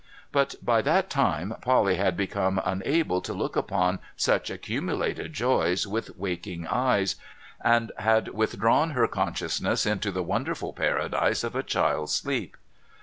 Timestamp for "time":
1.11-1.53